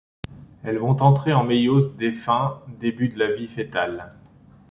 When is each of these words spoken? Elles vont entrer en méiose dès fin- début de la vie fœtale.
Elles 0.63 0.79
vont 0.79 0.99
entrer 1.03 1.31
en 1.31 1.43
méiose 1.43 1.95
dès 1.95 2.11
fin- 2.11 2.63
début 2.79 3.09
de 3.09 3.19
la 3.19 3.33
vie 3.33 3.45
fœtale. 3.45 4.11